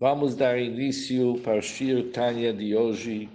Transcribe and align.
Vamos 0.00 0.34
dar 0.34 0.58
início 0.58 1.38
para 1.42 1.58
o 1.58 1.62
Shir 1.62 2.10
Tanya 2.10 2.54
de 2.54 2.74
hoje, 2.74 3.28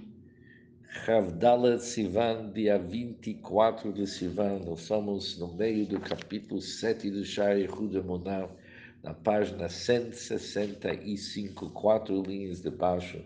Havdalet 1.07 1.79
Sivan, 1.79 2.51
dia 2.53 2.79
24 2.79 3.93
de 3.93 4.07
Sivan. 4.07 4.61
Nós 4.65 4.81
estamos 4.81 5.37
no 5.37 5.53
meio 5.53 5.85
do 5.85 5.99
capítulo 5.99 6.59
7 6.59 7.11
do 7.11 7.23
Shai 7.23 7.67
Hudemonar, 7.67 8.49
na 9.03 9.13
página 9.13 9.69
165, 9.69 11.69
quatro 11.69 12.23
linhas 12.23 12.63
de 12.63 12.71
baixo, 12.71 13.23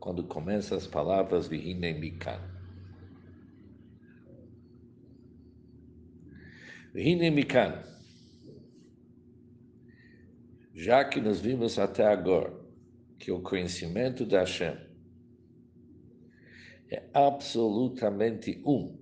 quando 0.00 0.24
começam 0.24 0.76
as 0.76 0.88
palavras 0.88 1.48
de 1.48 1.54
Hine 1.54 1.94
Mikan. 1.94 2.40
Hine 6.92 7.30
Mikan. 7.30 7.84
Já 10.74 11.04
que 11.04 11.20
nós 11.20 11.40
vimos 11.40 11.78
até 11.78 12.04
agora 12.04 12.58
que 13.20 13.30
o 13.30 13.40
conhecimento 13.40 14.24
da 14.24 14.40
Hashem 14.40 14.76
é 16.90 17.02
absolutamente 17.14 18.60
um, 18.66 18.98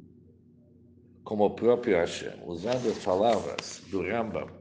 como 1.24 1.44
o 1.44 1.54
próprio 1.54 1.96
Hashem, 1.96 2.32
usando 2.44 2.90
as 2.90 2.98
palavras 2.98 3.82
do 3.90 4.02
Rambam, 4.02 4.58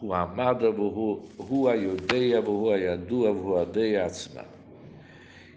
Hu 0.00 0.12
amada 0.12 0.70
hu 0.70 1.68
ayudeia 1.68 2.40
hu 2.40 2.70
ayadua 2.70 3.30
hu 3.30 3.56
adeia 3.56 4.06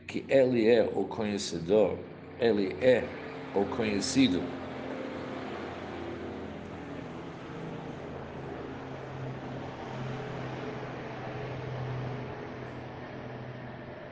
que 0.07 0.23
ele 0.29 0.67
é 0.67 0.83
o 0.83 1.05
conhecedor, 1.05 1.97
ele 2.39 2.73
é 2.81 3.03
o 3.55 3.65
conhecido 3.75 4.39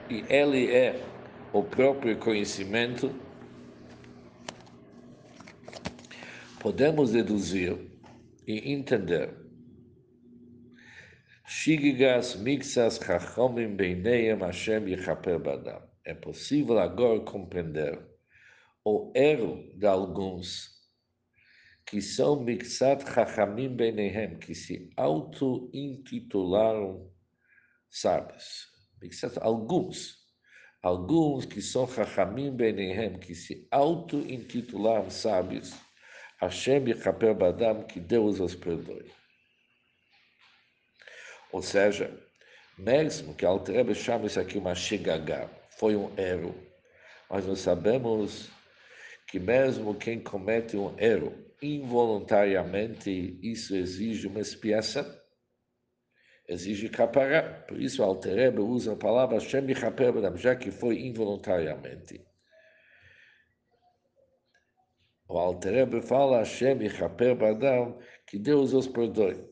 e 0.10 0.24
ele 0.30 0.72
é 0.72 1.04
o 1.52 1.64
próprio 1.64 2.18
conhecimento, 2.18 3.12
podemos 6.60 7.12
deduzir 7.12 7.76
e 8.46 8.72
entender. 8.72 9.34
Shigigas 11.48 12.36
mixas 12.36 12.98
chachomim 12.98 13.76
Hashem 14.40 14.96
badam. 15.42 15.82
É 16.04 16.14
possível 16.14 16.78
agora 16.80 17.22
compreender 17.22 18.00
o 18.84 19.12
erro 19.16 19.72
de 19.76 19.88
alguns 19.88 20.76
que 21.86 22.02
são 22.02 22.44
mixat 22.44 23.04
chachamim 23.12 23.76
beinehem, 23.76 24.38
que 24.38 24.54
se 24.54 24.92
auto-intitularam 24.98 27.10
sábios 27.90 28.75
alguns, 29.42 30.18
alguns 30.82 31.46
que 31.46 31.62
são 31.62 31.88
Chachamim 31.88 32.52
Benehem, 32.52 33.18
que 33.20 33.34
se 33.34 33.68
auto-intitularam 33.72 35.10
sábios, 35.10 35.74
Hashem 36.40 36.88
Yechaper 36.88 37.34
Badam, 37.34 37.84
que 37.84 38.00
Deus 38.00 38.40
os 38.40 38.56
perdoe. 38.56 39.12
Ou 41.52 41.62
seja, 41.62 42.12
mesmo 42.78 43.34
que 43.34 43.46
Alterebe 43.46 43.96
chama 43.96 44.26
isso 44.26 44.40
aqui 44.40 44.58
uma 44.58 44.76
chegagá, 44.76 45.50
foi 45.70 45.96
um 45.96 46.14
erro, 46.18 46.56
mas 47.30 47.46
nós 47.46 47.60
sabemos 47.60 48.50
que 49.28 49.40
mesmo 49.40 49.96
quem 49.96 50.20
comete 50.20 50.78
um 50.78 50.94
erro 51.00 51.34
involuntariamente, 51.62 53.40
isso 53.42 53.76
exige 53.76 54.28
uma 54.28 54.40
expiação 54.40 55.06
exige 56.48 56.90
capará. 56.90 57.44
Por 57.68 57.80
isso, 57.80 58.02
o 58.02 58.06
Alterebe 58.06 58.60
usa 58.60 58.94
a 58.94 58.98
palavra 58.98 59.40
Shem 59.40 59.68
Yichaper 59.68 60.14
já 60.38 60.56
que 60.56 60.72
foi 60.72 61.00
involuntariamente. 61.00 62.26
O 65.28 65.38
Alterebe 65.38 66.02
fala 66.02 66.46
Shem 66.46 66.82
Yichaper 66.84 67.36
Badam, 67.36 67.98
que 68.28 68.38
Deus 68.38 68.74
os 68.74 68.88
perdoe. 68.88 69.44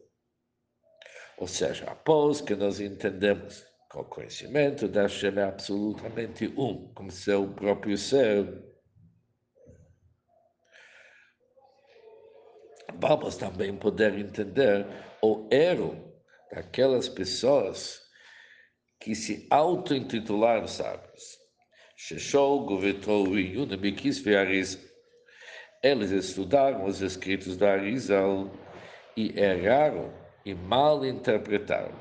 Ou 1.38 1.48
seja, 1.48 1.86
após 1.86 2.42
que 2.42 2.56
nós 2.56 2.80
entendemos 2.80 3.66
que 3.92 3.98
o 3.98 4.04
conhecimento 4.04 4.88
da 4.88 5.04
Hashem 5.04 5.38
é 5.38 5.44
absolutamente 5.44 6.48
um, 6.58 6.94
como 6.94 7.12
seu 7.12 7.52
próprio 7.54 7.98
ser, 7.98 8.64
vamos 13.00 13.36
também 13.36 13.76
poder 13.76 14.18
entender 14.18 14.86
o 15.22 15.48
erro 15.52 16.13
aquelas 16.56 17.10
pessoas 17.10 18.02
que 19.00 19.16
se 19.16 19.48
auto-intitularam 19.50 20.68
sábios. 20.68 21.38
Sheshol, 21.96 22.66
Govetou 22.66 23.38
e 23.38 23.56
Yunamikis 23.56 24.20
Veariz. 24.20 24.80
Eles 25.82 26.12
estudaram 26.12 26.86
os 26.86 27.02
escritos 27.02 27.58
da 27.58 27.74
Arizal 27.74 28.52
e 29.16 29.38
erraram 29.38 30.14
e 30.46 30.54
mal 30.54 31.06
interpretaram. 31.06 31.96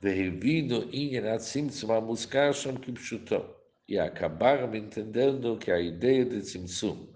Verevino 0.00 0.88
inyanat 0.92 1.40
simtsum 1.40 1.92
amuskasham 1.92 2.76
kipshuto. 2.76 3.54
E 3.86 3.98
acabaram 3.98 4.74
entendendo 4.74 5.58
que 5.58 5.70
a 5.70 5.78
ideia 5.78 6.24
de 6.24 6.40
Tzimtzum, 6.40 7.12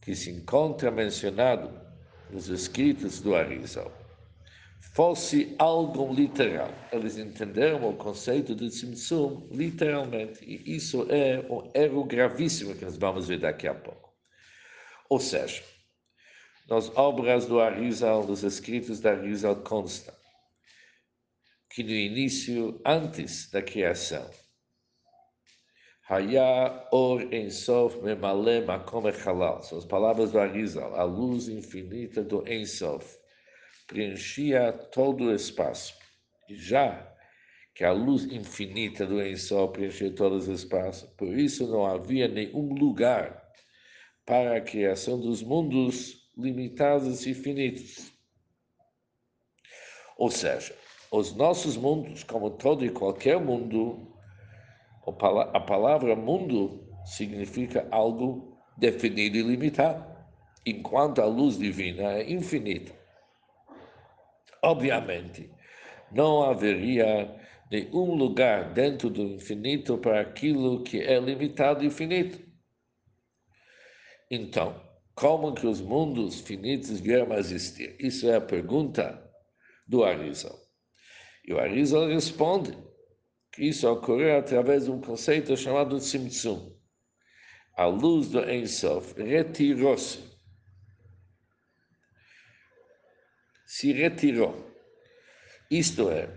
que 0.00 0.14
se 0.14 0.30
encontra 0.30 0.90
mencionado 0.90 1.89
nos 2.32 2.48
escritos 2.48 3.20
do 3.20 3.34
Arizal 3.34 3.92
fosse 4.92 5.54
algo 5.58 6.12
literal. 6.12 6.72
Eles 6.92 7.16
entenderam 7.16 7.88
o 7.88 7.96
conceito 7.96 8.54
de 8.54 8.68
Tzimtzum 8.68 9.46
literalmente, 9.50 10.44
e 10.44 10.76
isso 10.76 11.06
é 11.08 11.40
um 11.50 11.70
erro 11.74 12.04
gravíssimo 12.04 12.74
que 12.74 12.84
nós 12.84 12.96
vamos 12.96 13.28
ver 13.28 13.38
daqui 13.38 13.68
a 13.68 13.74
pouco. 13.74 14.12
Ou 15.08 15.20
seja, 15.20 15.62
nas 16.68 16.90
obras 16.96 17.46
do 17.46 17.60
Arizal, 17.60 18.26
nos 18.26 18.42
escritos 18.42 19.00
do 19.00 19.08
Arizal 19.08 19.56
consta 19.56 20.14
que 21.68 21.84
no 21.84 21.90
início, 21.90 22.80
antes 22.84 23.50
da 23.50 23.62
criação, 23.62 24.28
Haya 26.10 26.88
or 26.90 27.22
ensof 27.32 28.02
memale 28.02 28.66
makom 28.66 29.06
echalal. 29.08 29.62
São 29.62 29.78
as 29.78 29.84
palavras 29.84 30.32
do 30.32 30.40
Arizal. 30.40 30.92
A 30.96 31.04
luz 31.04 31.48
infinita 31.48 32.20
do 32.20 32.42
ensof 32.52 33.16
preenchia 33.86 34.72
todo 34.72 35.26
o 35.26 35.32
espaço. 35.32 35.94
E 36.48 36.56
já 36.56 37.08
que 37.76 37.84
a 37.84 37.92
luz 37.92 38.24
infinita 38.24 39.06
do 39.06 39.24
ensof 39.24 39.72
preenchia 39.72 40.10
todo 40.10 40.34
o 40.34 40.52
espaço, 40.52 41.14
por 41.16 41.28
isso 41.28 41.68
não 41.68 41.86
havia 41.86 42.26
nenhum 42.26 42.74
lugar 42.74 43.48
para 44.26 44.56
a 44.56 44.60
criação 44.60 45.20
dos 45.20 45.44
mundos 45.44 46.28
limitados 46.36 47.24
e 47.24 47.34
finitos. 47.34 48.12
Ou 50.18 50.28
seja, 50.28 50.74
os 51.08 51.32
nossos 51.36 51.76
mundos, 51.76 52.24
como 52.24 52.50
todo 52.50 52.84
e 52.84 52.90
qualquer 52.90 53.38
mundo, 53.38 54.10
a 55.06 55.60
palavra 55.60 56.14
mundo 56.14 56.86
significa 57.04 57.86
algo 57.90 58.58
definido 58.76 59.36
e 59.36 59.42
limitado, 59.42 60.04
enquanto 60.64 61.20
a 61.20 61.26
luz 61.26 61.58
divina 61.58 62.12
é 62.12 62.30
infinita. 62.30 62.92
Obviamente, 64.62 65.50
não 66.12 66.42
haveria 66.42 67.34
nenhum 67.70 68.14
lugar 68.14 68.72
dentro 68.72 69.08
do 69.08 69.22
infinito 69.22 69.96
para 69.96 70.20
aquilo 70.20 70.82
que 70.82 71.00
é 71.00 71.18
limitado 71.18 71.84
e 71.84 71.90
finito. 71.90 72.38
Então, 74.30 74.80
como 75.14 75.54
que 75.54 75.66
os 75.66 75.80
mundos 75.80 76.40
finitos 76.40 77.00
vieram 77.00 77.32
a 77.32 77.38
existir? 77.38 77.96
Isso 77.98 78.28
é 78.28 78.36
a 78.36 78.40
pergunta 78.40 79.22
do 79.86 80.04
Arizal. 80.04 80.56
E 81.44 81.52
o 81.52 81.58
Arizal 81.58 82.06
responde 82.08 82.76
isso 83.60 83.86
ocorreu 83.90 84.38
através 84.38 84.86
de 84.86 84.90
um 84.90 85.00
conceito 85.02 85.54
chamado 85.54 85.98
Tzimtzum. 85.98 86.74
A 87.76 87.84
luz 87.84 88.28
do 88.28 88.40
Ensof 88.50 89.20
retirou-se. 89.20 90.18
Se 93.66 93.92
retirou. 93.92 94.66
Isto 95.70 96.10
é, 96.10 96.28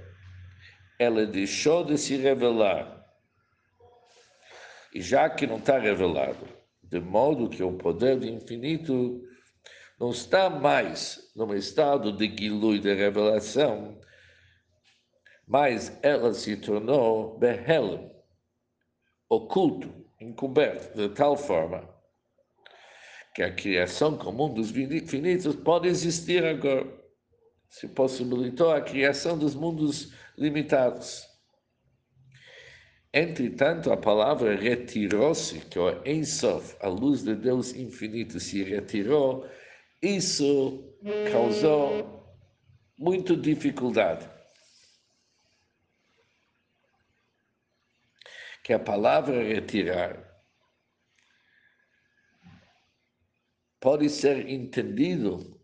ela 1.00 1.26
deixou 1.26 1.86
de 1.86 1.98
se 1.98 2.18
revelar. 2.18 3.04
E 4.94 5.02
já 5.02 5.30
que 5.30 5.48
não 5.48 5.58
está 5.58 5.80
revelado, 5.80 6.46
de 6.84 7.00
modo 7.00 7.50
que 7.50 7.64
o 7.64 7.78
poder 7.78 8.20
do 8.20 8.28
infinito 8.28 9.24
não 9.98 10.12
está 10.12 10.50
mais 10.50 11.32
num 11.34 11.54
estado 11.54 12.12
de 12.12 12.28
guilui 12.28 12.80
de 12.80 12.94
revelação, 12.94 13.98
mas 15.48 15.98
ela 16.02 16.34
se 16.34 16.56
tornou 16.58 17.38
behel, 17.38 18.12
oculto, 19.30 19.94
encoberto, 20.20 20.96
de 20.96 21.10
tal 21.14 21.36
forma 21.36 21.88
que 23.34 23.42
a 23.42 23.54
criação 23.54 24.18
comum 24.18 24.54
dos 24.54 24.72
finitos 24.72 25.56
pode 25.56 25.88
existir 25.88 26.46
agora, 26.46 26.88
se 27.68 27.88
possibilitou 27.88 28.72
a 28.72 28.82
criação 28.82 29.38
dos 29.38 29.56
mundos 29.56 30.14
limitados. 30.38 31.28
Entretanto, 33.12 33.92
a 33.92 33.98
palavra 33.98 34.56
retirou-se, 34.56 35.60
que 35.60 35.80
é 35.80 36.12
Ensof, 36.12 36.76
a 36.80 36.88
luz 36.88 37.24
de 37.24 37.36
Deus 37.36 37.76
infinito 37.76 38.40
se 38.40 38.64
retirou, 38.64 39.48
isso 40.02 40.96
causou 41.32 42.24
muita 42.98 43.36
dificuldade. 43.36 44.33
Que 48.64 48.74
a 48.74 48.80
palavra 48.80 49.44
retirar 49.44 50.34
pode 53.80 54.10
ser 54.10 54.48
entendido 54.48 55.62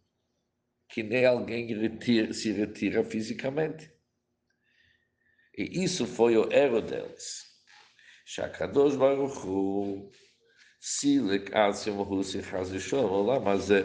que 0.89 1.01
nem 1.03 1.25
alguém 1.25 1.67
retira, 1.67 2.33
se 2.33 2.51
retira 2.51 3.03
fisicamente. 3.03 3.89
E 5.57 5.83
isso 5.83 6.05
foi 6.05 6.35
o 6.35 6.51
erro 6.51 6.81
deles. 6.81 7.45
Shakadosh 8.25 8.95
Baruch 8.95 9.37
Hu, 9.45 10.11
Silek 10.81 11.51
Husi 12.09 12.43
Chazishon, 12.43 13.39
mas 13.41 13.71
é 13.71 13.83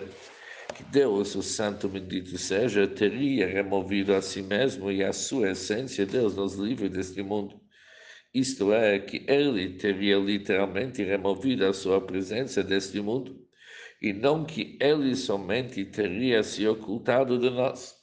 que 0.74 0.82
Deus, 0.84 1.34
o 1.34 1.42
Santo 1.42 1.88
Bendito 1.88 2.36
seja, 2.36 2.88
teria 2.88 3.46
removido 3.46 4.14
a 4.14 4.20
si 4.20 4.42
mesmo 4.42 4.90
e 4.90 5.04
a 5.04 5.12
sua 5.12 5.52
essência, 5.52 6.04
Deus 6.04 6.34
nos 6.34 6.54
livre 6.54 6.88
deste 6.88 7.22
mundo. 7.22 7.63
Isto 8.34 8.72
é, 8.72 8.98
que 8.98 9.24
Ele 9.28 9.78
teria 9.78 10.18
literalmente 10.18 11.02
removido 11.04 11.64
a 11.64 11.72
sua 11.72 12.00
presença 12.04 12.62
deste 12.62 13.00
mundo 13.00 13.44
e 14.04 14.12
não 14.12 14.44
que 14.44 14.76
ele 14.82 15.16
somente 15.16 15.82
teria 15.82 16.42
se 16.42 16.68
ocultado 16.68 17.38
de 17.38 17.48
nós. 17.48 17.96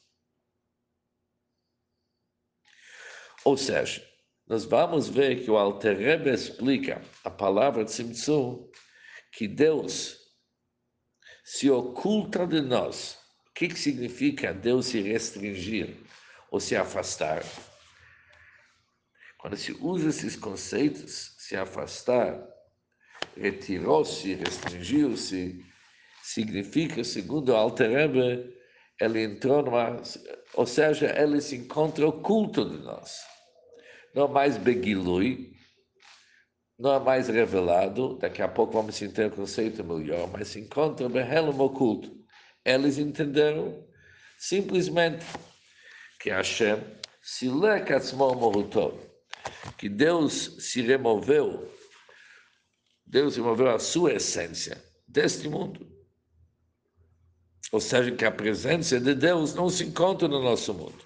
Ou 3.45 3.55
seja, 3.55 4.03
nós 4.47 4.65
vamos 4.65 5.07
ver 5.07 5.43
que 5.43 5.51
o 5.51 5.57
Alter 5.57 5.95
Rebbe 5.95 6.31
explica 6.31 7.03
a 7.23 7.29
palavra 7.29 7.85
Tzimtzum, 7.85 8.67
que 9.31 9.47
Deus 9.47 10.17
se 11.43 11.69
oculta 11.69 12.47
de 12.47 12.61
nós. 12.61 13.19
O 13.47 13.53
que, 13.53 13.69
significa 13.75 14.55
Deus 14.55 14.87
se 14.87 15.01
restringir 15.01 15.95
ou 16.49 16.59
se 16.59 16.75
afastar? 16.75 17.43
Quando 19.41 19.57
se 19.57 19.71
usa 19.81 20.09
esses 20.09 20.35
conceitos, 20.35 21.35
se 21.39 21.55
afastar, 21.55 22.47
retirou-se, 23.35 24.35
restringiu-se, 24.35 25.65
significa, 26.21 27.03
segundo 27.03 27.49
o 27.49 27.55
Alter 27.55 27.89
Rebbe, 27.89 28.55
ele 28.99 29.23
entrou 29.23 29.63
numa, 29.63 29.99
ou 30.53 30.65
seja, 30.67 31.11
ele 31.19 31.41
se 31.41 31.55
encontra 31.55 32.07
oculto 32.07 32.69
de 32.69 32.77
nós. 32.83 33.19
Não 34.13 34.27
mais 34.27 34.57
begilui, 34.57 35.55
não 36.77 36.93
é 36.93 36.99
mais 36.99 37.27
revelado, 37.27 38.19
daqui 38.19 38.43
a 38.43 38.47
pouco 38.47 38.73
vamos 38.73 39.01
entender 39.01 39.33
o 39.33 39.35
conceito 39.37 39.83
melhor, 39.83 40.29
mas 40.31 40.49
se 40.49 40.59
encontra 40.59 41.09
behelum 41.09 41.59
oculto. 41.59 42.15
Eles 42.63 42.99
entenderam 42.99 43.83
simplesmente 44.37 45.25
que 46.19 46.29
Hashem 46.29 46.77
se 47.23 47.47
que 49.77 49.89
Deus 49.89 50.55
se 50.59 50.81
removeu, 50.81 51.71
Deus 53.05 53.35
removeu 53.35 53.69
a 53.69 53.79
sua 53.79 54.13
essência 54.13 54.83
deste 55.07 55.49
mundo. 55.49 55.89
Ou 57.71 57.79
seja, 57.79 58.11
que 58.11 58.25
a 58.25 58.31
presença 58.31 58.99
de 58.99 59.13
Deus 59.13 59.53
não 59.53 59.69
se 59.69 59.85
encontra 59.85 60.27
no 60.27 60.41
nosso 60.41 60.73
mundo. 60.73 61.03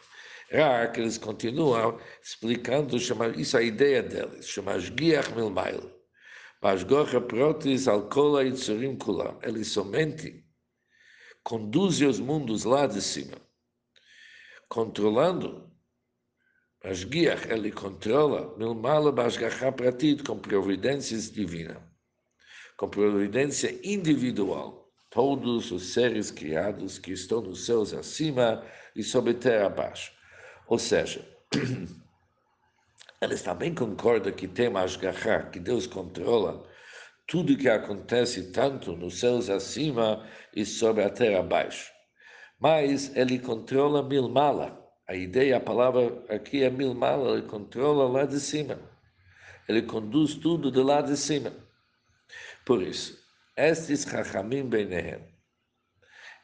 É 0.50 0.88
que 0.88 1.00
eles 1.00 1.18
continuam 1.18 2.00
explicando, 2.22 2.98
isso 2.98 3.58
é 3.58 3.60
a 3.60 3.64
ideia 3.64 4.02
deles, 4.02 4.48
chamar 4.48 4.80
Shgiach 4.80 5.34
Milmail. 5.34 5.96
Vasgocha 6.62 7.22
Protis 7.22 7.88
Alcola 7.88 8.44
e 8.44 8.52
Tsurim 8.52 8.98
Kulam. 8.98 9.38
Ele 9.44 9.64
somente 9.64 10.44
conduz 11.44 12.02
os 12.02 12.20
mundos 12.20 12.64
lá 12.64 12.88
de 12.88 13.02
cima, 13.02 13.38
controlando. 14.68 15.72
Vasgiach, 16.86 17.52
ele 17.52 17.72
controla 17.72 18.56
Milmala 18.60 19.12
Vasgacha 19.12 19.72
Pratit 19.72 20.22
com 20.22 20.38
providências 20.38 21.32
divinas, 21.32 21.80
com 22.78 22.88
providência 22.88 23.76
individual 23.84 24.88
todos 25.10 25.72
os 25.72 25.94
seres 25.94 26.30
criados 26.30 27.00
que 27.00 27.12
estão 27.12 27.42
nos 27.42 27.66
céus 27.66 27.92
acima 27.92 28.64
e 28.96 29.02
sobre 29.02 29.34
terra 29.34 29.66
abaixo. 29.66 30.12
Ou 30.68 30.78
seja, 30.78 31.28
eles 33.20 33.42
também 33.42 33.74
concordam 33.74 34.31
que 34.31 34.48
tem 34.48 34.68
Ashgachá, 34.78 35.42
que 35.42 35.60
Deus 35.60 35.88
controla 35.88 36.70
tudo 37.26 37.58
que 37.58 37.68
acontece 37.68 38.52
tanto 38.52 38.96
nos 38.96 39.20
céus 39.20 39.50
acima 39.50 40.24
e 40.56 40.64
sobre 40.64 41.04
a 41.04 41.10
terra 41.10 41.40
abaixo. 41.40 41.92
Mas 42.60 43.16
ele 43.16 43.40
controla 43.40 44.08
Milmala. 44.08 44.85
A 45.07 45.13
ideia, 45.13 45.57
a 45.57 45.60
palavra 45.60 46.24
aqui 46.30 46.63
é 46.63 46.69
Milmala, 46.69 47.38
ele 47.38 47.48
controla 47.48 48.07
lá 48.07 48.25
de 48.25 48.40
cima. 48.40 48.80
Ele 49.68 49.84
conduz 49.84 50.34
tudo 50.36 50.72
de 50.72 50.81
lá 50.81 51.02
de 51.02 51.16
cima. 51.16 51.54
Por 52.66 52.81
isso, 52.81 53.19
estes 53.56 54.04
Chachamim 54.04 54.68
Benehem, 54.68 55.24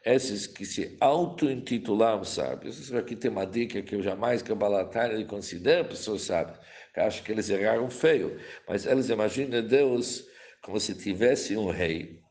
esses 0.05 0.45
que 0.45 0.65
se 0.65 0.95
auto-intitularam 0.99 2.23
sábios, 2.23 2.93
aqui 2.93 3.15
tem 3.15 3.31
uma 3.31 3.45
dica 3.45 3.81
que 3.81 3.95
eu 3.95 4.01
jamais 4.01 4.41
cabalatar 4.41 5.13
e 5.19 5.25
considero 5.25 5.89
pessoas 5.89 6.23
sábias, 6.23 6.59
que 6.93 6.99
acho 6.99 7.23
que 7.23 7.31
eles 7.31 7.49
erraram 7.49 7.89
feio, 7.89 8.39
mas 8.67 8.85
eles 8.85 9.09
imaginam 9.09 9.65
Deus 9.65 10.25
como 10.61 10.79
se 10.79 10.95
tivesse 10.95 11.57
um 11.57 11.69
rei 11.69 12.21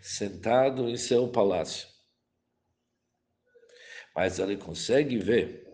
sentado 0.00 0.88
em 0.88 0.96
seu 0.96 1.28
palácio. 1.28 1.93
Mas 4.14 4.38
ele 4.38 4.56
consegue 4.56 5.18
ver 5.18 5.64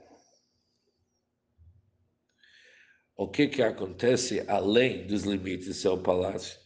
o 3.16 3.28
que, 3.28 3.48
que 3.48 3.62
acontece 3.62 4.44
além 4.48 5.06
dos 5.06 5.24
limites 5.24 5.66
do 5.66 5.74
seu 5.74 6.02
palácio 6.02 6.58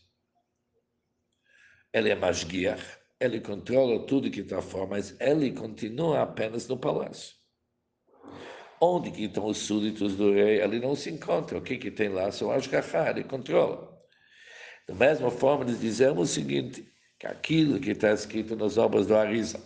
ele 1.95 2.11
é 2.11 2.15
Masguiach, 2.17 2.83
ele 3.21 3.41
controla 3.41 4.05
tudo 4.05 4.29
que 4.29 4.41
está 4.41 4.61
fora, 4.61 4.87
mas 4.89 5.17
ele 5.21 5.53
continua 5.53 6.23
apenas 6.23 6.67
no 6.67 6.77
palácio. 6.77 7.37
Onde 8.81 9.13
que 9.13 9.27
estão 9.27 9.47
os 9.47 9.59
súditos 9.59 10.17
do 10.17 10.33
rei, 10.33 10.61
ele 10.61 10.81
não 10.81 10.97
se 10.97 11.09
encontra. 11.09 11.57
O 11.57 11.63
que, 11.63 11.79
que 11.79 11.93
tem 11.93 12.09
lá 12.09 12.33
são 12.33 12.51
as 12.51 12.69
ele 13.09 13.23
controla. 13.23 13.97
Da 14.89 14.95
mesma 14.95 15.31
forma, 15.31 15.65
nós 15.65 15.81
dizemos 15.81 16.31
o 16.31 16.35
seguinte, 16.35 16.85
que 17.17 17.29
aquilo 17.29 17.79
que 17.79 17.93
está 17.93 18.13
escrito 18.13 18.57
nas 18.57 18.77
obras 18.77 19.07
do 19.07 19.17
Arisa, 19.17 19.63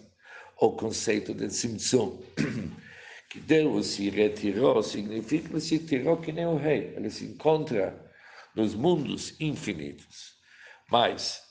o 0.60 0.72
conceito 0.72 1.34
de 1.34 1.50
Simson, 1.50 2.20
que 3.30 3.40
Deus 3.40 3.86
se 3.86 4.10
retirou, 4.10 4.82
significa 4.82 5.60
se 5.60 5.78
tirou 5.78 6.16
que 6.16 6.32
nem 6.32 6.46
o 6.46 6.56
rei. 6.56 6.94
Ele 6.96 7.10
se 7.10 7.24
encontra 7.24 8.12
nos 8.54 8.74
mundos 8.74 9.38
infinitos. 9.40 10.36
Mas 10.90 11.48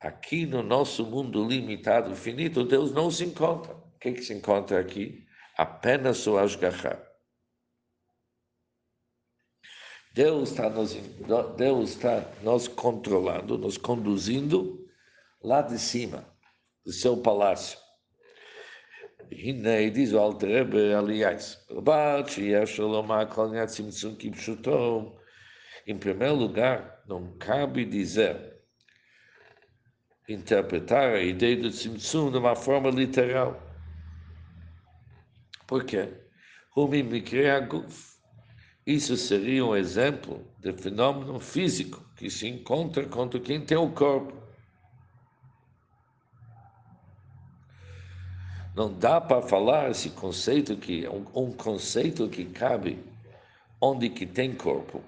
Aqui 0.00 0.46
no 0.46 0.62
nosso 0.62 1.04
mundo 1.04 1.44
limitado, 1.44 2.14
finito, 2.14 2.64
Deus 2.64 2.92
não 2.92 3.10
se 3.10 3.24
encontra. 3.24 3.74
O 3.74 3.98
que, 3.98 4.12
que 4.12 4.22
se 4.22 4.32
encontra 4.32 4.78
aqui? 4.78 5.26
Apenas 5.56 6.24
o 6.28 6.38
Ashgaha. 6.38 7.04
Deus 10.14 10.50
está 10.50 10.70
nos, 10.70 10.94
Deus 11.56 11.90
está 11.90 12.20
nos 12.42 12.68
controlando, 12.68 13.58
nos 13.58 13.76
conduzindo 13.76 14.88
lá 15.42 15.62
de 15.62 15.78
cima, 15.78 16.24
do 16.84 16.92
seu 16.92 17.16
palácio. 17.16 17.78
E 19.30 19.90
diz 19.90 20.12
o 20.12 20.18
Altrebe, 20.18 20.92
aliás, 20.94 21.58
em 25.86 25.96
primeiro 25.96 26.34
lugar, 26.34 27.02
não 27.06 27.36
cabe 27.38 27.84
dizer 27.84 28.58
interpretar 30.28 31.14
a 31.14 31.22
ideia 31.22 31.56
do 31.56 31.70
Tzimtzum 31.70 32.30
de 32.30 32.38
uma 32.38 32.54
forma 32.54 32.90
literal. 32.90 33.62
Por 35.66 35.84
quê? 35.84 36.08
Isso 38.86 39.16
seria 39.16 39.64
um 39.64 39.76
exemplo 39.76 40.46
de 40.58 40.72
fenômeno 40.72 41.38
físico 41.40 42.02
que 42.16 42.30
se 42.30 42.46
encontra 42.46 43.06
contra 43.06 43.38
quem 43.40 43.60
tem 43.60 43.76
o 43.76 43.90
corpo. 43.90 44.47
Não 48.78 48.92
dá 48.92 49.20
para 49.20 49.42
falar 49.42 49.90
esse 49.90 50.10
conceito 50.10 50.76
que 50.76 51.04
um, 51.08 51.26
um 51.34 51.52
conceito 51.52 52.28
que 52.28 52.44
cabe 52.44 52.96
onde 53.80 54.08
que 54.08 54.24
tem 54.24 54.54
corpo, 54.54 55.02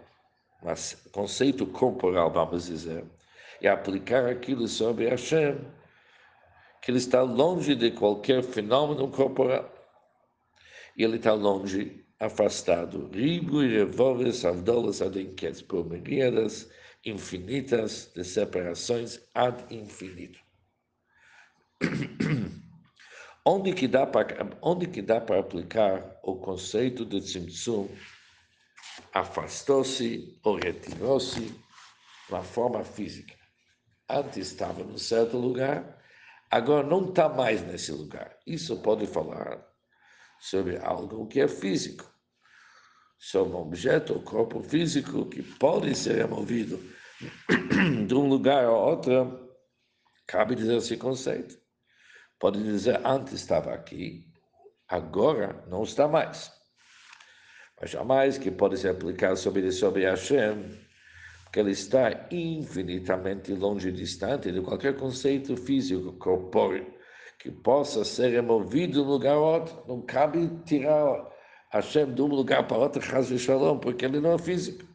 mas 0.61 0.95
conceito 1.13 1.65
corporal, 1.67 2.33
vamos 2.33 2.67
dizer 2.67 3.05
e 3.63 3.69
aplicar 3.69 4.27
aquilo 4.27 4.67
sobre 4.67 5.09
Hashem, 5.09 5.57
que 6.83 6.91
ele 6.91 6.99
está 6.99 7.23
longe 7.23 7.77
de 7.77 7.93
qualquer 7.93 8.43
fenômeno 8.43 9.09
corporal. 9.09 9.73
e 10.97 11.05
ele 11.05 11.19
está 11.19 11.33
longe, 11.33 12.05
afastado. 12.19 13.09
Ribo 13.13 13.63
e 13.63 13.69
revolves, 13.69 14.45
avdolas 14.45 15.01
adenquetes, 15.01 15.63
por 15.63 15.89
miríadas 15.89 16.69
infinitas 17.07 18.11
de 18.17 18.25
separações 18.25 19.21
ad 19.33 19.65
infinito. 19.73 20.41
onde 23.45 23.73
que 23.73 23.89
dá 23.89 24.07
para 24.07 24.49
onde 24.63 24.87
que 24.87 25.03
dá 25.03 25.21
para 25.21 25.41
aplicar 25.41 26.19
o 26.23 26.37
conceito 26.37 27.05
de 27.05 27.21
tzimtzum 27.21 27.89
afastou-se 29.13 30.39
ou 30.43 30.57
retirou-se 30.57 31.55
na 32.29 32.43
forma 32.43 32.85
física. 32.85 33.35
Antes 34.09 34.49
estava 34.49 34.85
num 34.85 34.99
certo 34.99 35.37
lugar 35.37 35.99
agora 36.51 36.87
não 36.87 37.09
está 37.09 37.29
mais 37.29 37.63
nesse 37.63 37.93
lugar. 37.93 38.37
Isso 38.47 38.77
pode 38.83 39.07
falar 39.07 39.65
sobre 40.41 40.77
algo 40.79 41.29
que 41.29 41.41
é 41.41 41.49
físico 41.49 42.11
sobre 43.21 43.55
um 43.55 43.61
objeto 43.61 44.15
ou 44.15 44.23
corpo 44.23 44.63
físico 44.63 45.27
que 45.27 45.43
pode 45.43 45.95
ser 45.95 46.17
removido 46.17 46.81
de 48.09 48.15
um 48.15 48.27
lugar 48.27 48.65
a 48.65 48.73
outro. 48.73 49.49
Cabe 50.27 50.55
dizer 50.55 50.77
esse 50.77 50.97
conceito 50.97 51.59
Pode 52.41 52.63
dizer, 52.63 52.99
antes 53.07 53.35
estava 53.35 53.75
aqui, 53.75 54.27
agora 54.89 55.63
não 55.69 55.83
está 55.83 56.09
mais. 56.09 56.51
Mas 57.79 57.91
jamais 57.91 58.39
que 58.39 58.51
pode 58.51 58.79
se 58.79 58.89
aplicar 58.89 59.37
sobre, 59.37 59.71
sobre 59.71 60.05
Hashem, 60.05 60.75
porque 61.45 61.61
ele 61.61 61.73
está 61.73 62.27
infinitamente 62.31 63.53
longe 63.53 63.91
e 63.91 63.93
distante 63.93 64.51
de 64.51 64.63
qualquer 64.63 64.97
conceito 64.97 65.55
físico, 65.55 66.15
corpóreo, 66.15 66.91
que 67.39 67.51
possa 67.51 68.07
ser 68.07 68.31
removido 68.31 68.95
de 68.95 69.01
um 69.01 69.05
lugar 69.05 69.35
a 69.35 69.41
outro. 69.41 69.85
Não 69.87 70.01
cabe 70.01 70.49
tirar 70.65 71.31
Hashem 71.71 72.15
de 72.15 72.23
um 72.23 72.27
lugar 72.27 72.67
para 72.67 72.79
outro, 72.79 73.03
Haz 73.15 73.29
Shalom, 73.29 73.79
porque 73.79 74.07
ele 74.07 74.19
não 74.19 74.33
é 74.33 74.39
físico. 74.39 74.87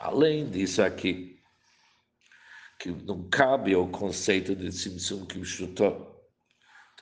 Além 0.00 0.50
disso 0.50 0.82
aqui, 0.82 1.38
que 2.76 2.90
não 2.90 3.28
cabe 3.28 3.76
o 3.76 3.86
conceito 3.86 4.56
de 4.56 4.72
Simsum 4.72 5.26
Kipshutot, 5.26 6.10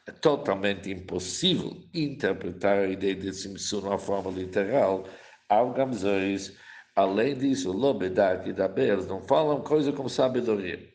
é 0.08 0.12
totalmente 0.12 0.90
impossível 0.90 1.86
interpretar 1.92 2.78
a 2.78 2.88
ideia 2.88 3.14
de 3.14 3.30
Simsum 3.30 3.80
de 3.80 3.86
uma 3.88 3.98
forma 3.98 4.30
literal. 4.30 5.06
Algamzores, 5.50 6.56
além 6.96 7.36
disso, 7.36 7.70
Lobedak 7.70 8.48
e 8.48 8.54
Daberes 8.54 9.06
não 9.06 9.22
falam 9.24 9.62
coisa 9.62 9.92
como 9.92 10.08
sabedoria. 10.08 10.88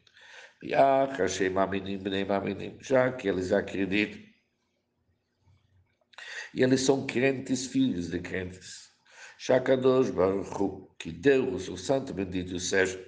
Já 2.82 3.12
que 3.12 3.28
eles 3.28 3.52
acreditam. 3.52 4.20
E 6.56 6.64
eles 6.64 6.82
são 6.82 7.06
crentes, 7.06 7.68
filhos 7.68 8.10
de 8.10 8.20
crentes. 8.20 8.90
Shakadosh 9.38 10.10
Baruch 10.10 10.88
que 10.98 11.12
Deus, 11.12 11.70
o 11.70 11.78
Santo 11.78 12.16
Bendito 12.16 12.60
seja, 12.60 13.00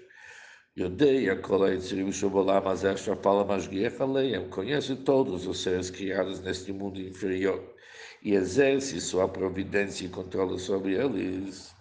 Yodeia 0.77 1.37
Koleitzrim 1.37 2.11
Shobolam 2.11 2.67
Azer 2.67 2.97
Shafala 2.97 3.45
Mashgiach 3.45 4.01
Aleim, 4.01 4.49
conhece 4.49 4.93
todos 4.97 5.47
os 5.47 5.63
seres 5.63 5.89
criados 5.89 6.41
neste 6.41 6.73
mundo 6.73 6.99
inferior 6.99 7.73
e 8.21 8.33
exerce 8.33 8.99
sua 8.99 9.25
providência 9.25 10.05
e 10.05 10.09
controle 10.09 10.59
sobre 10.59 10.95
eles. 10.95 11.73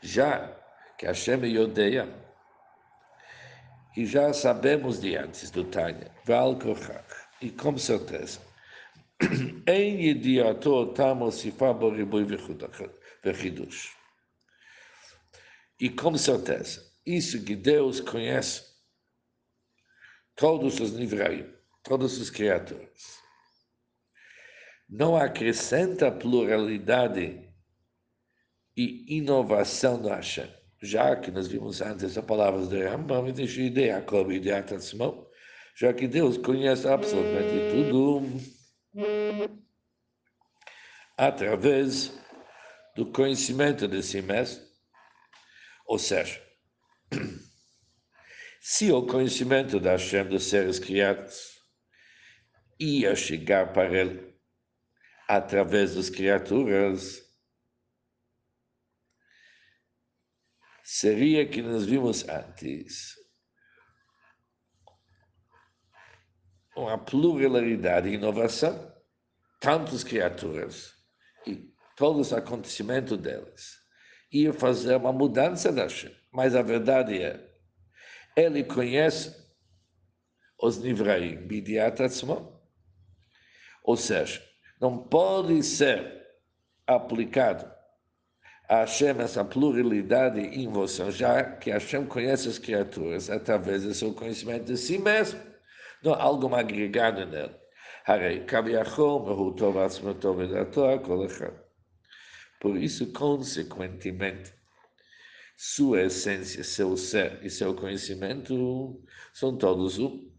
Já 0.00 0.56
que 0.96 1.06
Hashem 1.06 1.44
Yodeia, 1.46 2.08
e 3.96 4.06
já 4.06 4.32
sabemos 4.32 5.00
de 5.00 5.16
antes 5.16 5.50
do 5.50 5.64
Tânia, 5.64 6.12
Val 6.24 6.56
Kochach, 6.60 7.12
e 7.42 7.50
com 7.50 7.76
certeza, 7.76 8.38
em 9.66 10.04
Yediato 10.06 10.92
Tamo 10.92 11.32
Sifá 11.32 11.72
Boribui 11.72 12.24
Vechidush. 13.24 13.96
E 15.80 15.90
com 15.90 16.16
certeza, 16.16 16.88
isso 17.16 17.42
que 17.42 17.56
Deus 17.56 18.00
conhece 18.00 18.62
todos 20.36 20.78
os 20.78 20.92
nivraim, 20.92 21.50
todas 21.82 22.20
as 22.20 22.28
criaturas. 22.28 23.18
Não 24.88 25.16
acrescenta 25.16 26.12
pluralidade 26.12 27.48
e 28.76 29.16
inovação 29.16 29.98
no 29.98 30.08
Hashem. 30.08 30.48
Já 30.80 31.16
que 31.16 31.30
nós 31.30 31.48
vimos 31.48 31.80
antes 31.80 32.16
as 32.16 32.24
palavras 32.24 32.68
de 32.68 32.84
Rambam, 32.84 33.32
deixa 33.32 33.60
ideia, 33.60 34.00
como 34.00 34.30
ideia 34.30 34.64
já 35.74 35.92
que 35.92 36.06
Deus 36.06 36.38
conhece 36.38 36.86
absolutamente 36.86 37.72
tudo 37.72 38.22
através 41.16 42.12
do 42.94 43.06
conhecimento 43.06 43.88
de 43.88 44.02
si 44.02 44.22
mesmo, 44.22 44.64
ou 45.86 45.98
seja, 45.98 46.47
se 48.60 48.90
o 48.92 49.06
conhecimento 49.06 49.78
da 49.80 49.92
Hashem 49.92 50.28
dos 50.28 50.44
seres 50.44 50.78
criados 50.78 51.58
ia 52.78 53.14
chegar 53.14 53.72
para 53.72 53.92
ele 53.92 54.34
através 55.28 55.94
das 55.94 56.08
criaturas, 56.08 57.22
seria 60.82 61.46
que 61.46 61.60
nós 61.60 61.84
vimos 61.84 62.26
antes 62.28 63.14
uma 66.74 66.96
pluralidade 66.96 68.08
inovação, 68.08 68.94
tantas 69.60 70.04
criaturas 70.04 70.94
e 71.46 71.74
todos 71.96 72.28
os 72.28 72.32
acontecimentos 72.32 73.18
delas, 73.18 73.78
ia 74.30 74.52
fazer 74.52 74.96
uma 74.96 75.12
mudança 75.12 75.72
da 75.72 75.82
Hashem. 75.82 76.16
Mas 76.32 76.54
a 76.54 76.62
verdade 76.62 77.20
é, 77.20 77.47
ele 78.38 78.64
conhece 78.64 79.34
os 80.60 80.78
Nivraim, 80.78 81.36
Bidiat. 81.46 81.96
Ou 83.84 83.96
seja, 83.96 84.42
não 84.80 84.98
pode 84.98 85.62
ser 85.62 86.26
aplicado 86.86 87.70
a 88.68 88.80
Hashem 88.80 89.18
essa 89.20 89.44
pluralidade 89.44 90.40
em 90.40 90.68
você, 90.68 91.10
já 91.10 91.42
que 91.42 91.70
Hashem 91.70 92.04
conhece 92.06 92.48
as 92.48 92.58
criaturas 92.58 93.30
através 93.30 93.82
do 93.82 93.94
seu 93.94 94.12
conhecimento 94.12 94.66
de 94.66 94.76
si 94.76 94.98
mesmo, 94.98 95.40
não 96.02 96.12
algo 96.14 96.54
agregado 96.54 97.24
nele. 97.24 97.56
Por 102.60 102.76
isso, 102.76 103.12
consequentemente, 103.12 104.57
sua 105.60 106.02
essência, 106.02 106.62
seu 106.62 106.96
ser 106.96 107.44
e 107.44 107.50
seu 107.50 107.74
conhecimento 107.74 109.02
são 109.34 109.58
todos 109.58 109.98
um. 109.98 110.30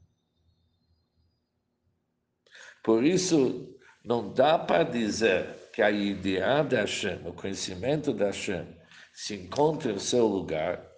Por 2.82 3.04
isso, 3.04 3.78
não 4.02 4.32
dá 4.32 4.58
para 4.58 4.84
dizer 4.84 5.72
que 5.74 5.82
a 5.82 5.92
ideia 5.92 6.64
da 6.64 6.80
Hashem, 6.80 7.28
o 7.28 7.34
conhecimento 7.34 8.14
da 8.14 8.28
Hashem, 8.28 8.66
se 9.14 9.36
encontra 9.36 9.92
em 9.92 10.00
seu 10.00 10.26
lugar 10.26 10.90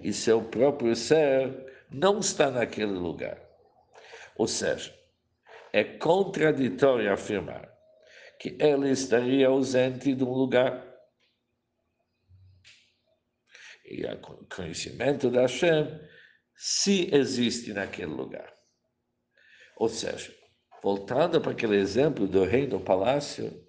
e 0.00 0.10
seu 0.10 0.42
próprio 0.42 0.96
ser 0.96 1.84
não 1.90 2.20
está 2.20 2.50
naquele 2.50 2.94
lugar. 2.94 3.38
Ou 4.38 4.46
seja, 4.46 4.98
é 5.70 5.84
contraditório 5.84 7.12
afirmar 7.12 7.70
que 8.38 8.56
ele 8.58 8.90
estaria 8.90 9.48
ausente 9.48 10.14
de 10.14 10.24
um 10.24 10.32
lugar 10.32 10.85
e 13.88 14.04
o 14.04 14.46
conhecimento 14.54 15.30
da 15.30 15.42
Hashem, 15.42 16.00
se 16.54 17.08
existe 17.14 17.72
naquele 17.72 18.12
lugar. 18.12 18.52
Ou 19.76 19.88
seja, 19.88 20.34
voltando 20.82 21.40
para 21.40 21.52
aquele 21.52 21.76
exemplo 21.76 22.26
do 22.26 22.44
rei 22.44 22.66
no 22.66 22.80
palácio, 22.80 23.64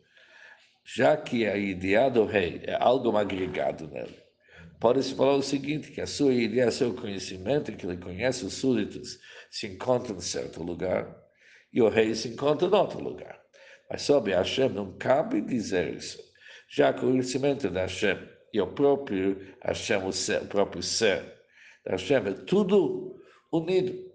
já 0.83 1.17
que 1.17 1.45
a 1.45 1.57
ideia 1.57 2.09
do 2.09 2.25
rei 2.25 2.61
é 2.63 2.75
algo 2.75 3.15
agregado 3.17 3.87
nele, 3.87 4.17
pode-se 4.79 5.13
falar 5.13 5.35
o 5.35 5.43
seguinte, 5.43 5.91
que 5.91 5.99
a 5.99 6.07
sua 6.07 6.33
ideia, 6.33 6.71
seu 6.71 6.93
conhecimento, 6.93 7.73
que 7.73 7.85
ele 7.85 7.97
conhece 7.97 8.45
os 8.45 8.53
súditos, 8.53 9.19
se 9.51 9.67
encontra 9.67 10.13
em 10.13 10.21
certo 10.21 10.63
lugar, 10.63 11.13
e 11.73 11.81
o 11.81 11.89
rei 11.89 12.15
se 12.15 12.29
encontra 12.29 12.67
em 12.67 12.73
outro 12.73 12.99
lugar. 12.99 13.37
Mas 13.89 14.01
sobre 14.01 14.33
Hashem 14.33 14.69
não 14.69 14.97
cabe 14.97 15.41
dizer 15.41 15.93
isso, 15.93 16.19
já 16.69 16.93
que 16.93 16.99
o 17.05 17.09
conhecimento 17.09 17.69
da 17.69 17.81
Hashem 17.81 18.36
e 18.53 18.61
o 18.61 18.67
próprio 18.67 19.55
Hashem, 19.63 19.97
o, 19.97 20.47
próprio 20.47 20.81
ser 20.81 21.37
Hashem, 21.85 22.17
é 22.17 22.33
tudo 22.33 23.21
unido. 23.51 24.07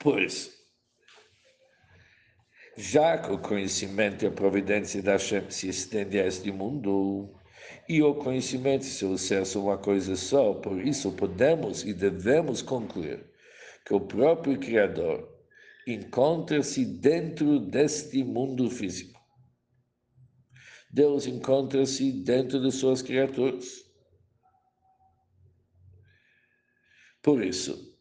Pois, 0.00 0.56
já 2.76 3.18
que 3.18 3.32
o 3.32 3.38
conhecimento 3.38 4.24
e 4.24 4.28
a 4.28 4.30
providência 4.30 5.02
da 5.02 5.12
Hashem 5.12 5.50
se 5.50 5.68
estende 5.68 6.20
a 6.20 6.26
este 6.26 6.52
mundo, 6.52 7.34
e 7.88 8.02
o 8.02 8.14
conhecimento 8.14 8.82
e 8.82 8.86
seu 8.86 9.16
ser 9.16 9.46
são 9.46 9.64
uma 9.64 9.78
coisa 9.78 10.14
só, 10.16 10.54
por 10.54 10.80
isso 10.80 11.12
podemos 11.12 11.84
e 11.84 11.92
devemos 11.92 12.62
concluir 12.62 13.24
que 13.84 13.94
o 13.94 14.00
próprio 14.00 14.58
Criador 14.58 15.35
encontra-se 15.86 16.84
dentro 16.84 17.60
deste 17.60 18.24
mundo 18.24 18.68
físico. 18.68 19.20
Deus 20.90 21.26
encontra-se 21.26 22.10
dentro 22.10 22.60
de 22.60 22.72
suas 22.72 23.02
criaturas. 23.02 23.84
Por 27.22 27.42
isso, 27.42 27.96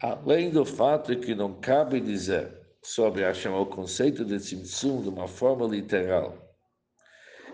além 0.00 0.50
do 0.50 0.64
fato 0.64 1.18
que 1.18 1.34
não 1.34 1.60
cabe 1.60 2.00
dizer 2.00 2.58
sobre 2.82 3.22
Hashem 3.22 3.52
o 3.52 3.66
conceito 3.66 4.24
de 4.24 4.38
Tzimtzum 4.38 5.02
de 5.02 5.08
uma 5.08 5.28
forma 5.28 5.66
literal, 5.66 6.56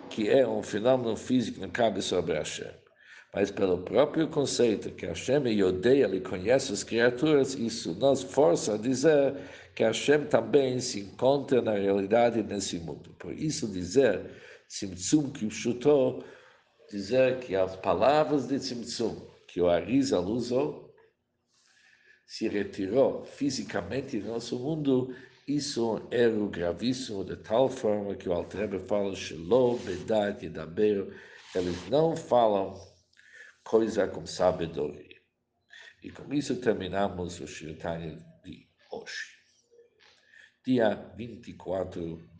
que 0.08 0.28
é 0.28 0.46
um 0.46 0.62
fenômeno 0.62 1.16
físico, 1.16 1.60
não 1.60 1.70
cabe 1.70 2.00
sobre 2.00 2.34
Hashem. 2.34 2.85
Mas 3.36 3.50
pelo 3.50 3.76
próprio 3.76 4.28
conceito 4.28 4.90
que 4.92 5.04
Hashem 5.04 5.62
odeia, 5.62 6.04
ele 6.04 6.22
conhece 6.22 6.72
as 6.72 6.82
criaturas, 6.82 7.52
isso 7.52 7.92
nos 7.92 8.22
força 8.22 8.76
a 8.76 8.78
dizer 8.78 9.36
que 9.74 9.84
Hashem 9.84 10.24
também 10.24 10.80
se 10.80 11.00
encontra 11.00 11.60
na 11.60 11.72
realidade 11.72 12.42
nesse 12.42 12.78
mundo. 12.78 13.14
Por 13.18 13.34
isso 13.34 13.68
dizer, 13.68 14.24
Tzimtzum 14.66 15.30
Kipshuto, 15.32 16.24
dizer 16.90 17.38
que 17.40 17.54
as 17.54 17.76
palavras 17.76 18.48
de 18.48 18.58
Tzimtzum 18.58 19.14
que 19.46 19.60
o 19.60 19.68
Arizal 19.68 20.24
usou, 20.24 20.94
se 22.26 22.48
retirou 22.48 23.22
fisicamente 23.22 24.18
do 24.18 24.28
nosso 24.28 24.58
mundo, 24.58 25.14
isso 25.46 26.02
é 26.10 26.26
um 26.26 26.36
erro 26.38 26.48
gravíssimo, 26.48 27.22
de 27.22 27.36
tal 27.36 27.68
forma 27.68 28.14
que 28.14 28.30
o 28.30 28.32
Altrebe 28.32 28.78
fala, 28.78 29.14
Shelo, 29.14 29.76
Bedad, 29.80 30.42
Yedaber, 30.42 31.14
eles 31.54 31.86
não 31.90 32.16
falam 32.16 32.95
coisa 33.66 34.06
com 34.06 34.24
sabedoria. 34.24 35.20
E 36.02 36.10
com 36.10 36.32
isso 36.32 36.60
terminamos 36.60 37.40
o 37.40 37.48
Shirtanya 37.48 38.24
de 38.44 38.68
hoje, 38.92 39.36
dia 40.64 40.94
24 41.16 42.30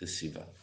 de 0.00 0.06
Sivan. 0.06 0.61